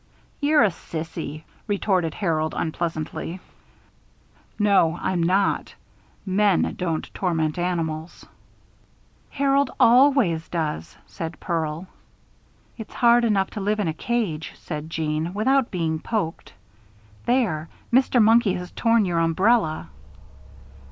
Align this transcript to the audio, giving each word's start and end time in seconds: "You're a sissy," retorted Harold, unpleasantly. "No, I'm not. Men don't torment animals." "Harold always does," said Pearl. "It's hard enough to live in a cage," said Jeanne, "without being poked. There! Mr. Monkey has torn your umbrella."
"You're 0.39 0.63
a 0.63 0.71
sissy," 0.71 1.43
retorted 1.67 2.15
Harold, 2.15 2.55
unpleasantly. 2.57 3.39
"No, 4.57 4.97
I'm 4.99 5.21
not. 5.21 5.75
Men 6.25 6.73
don't 6.75 7.07
torment 7.13 7.59
animals." 7.59 8.25
"Harold 9.29 9.69
always 9.79 10.49
does," 10.49 10.97
said 11.05 11.39
Pearl. 11.39 11.85
"It's 12.79 12.95
hard 12.95 13.23
enough 13.23 13.51
to 13.51 13.61
live 13.61 13.79
in 13.79 13.87
a 13.87 13.93
cage," 13.93 14.53
said 14.55 14.89
Jeanne, 14.89 15.35
"without 15.35 15.69
being 15.69 15.99
poked. 15.99 16.53
There! 17.27 17.69
Mr. 17.93 18.19
Monkey 18.19 18.55
has 18.55 18.71
torn 18.71 19.05
your 19.05 19.19
umbrella." 19.19 19.89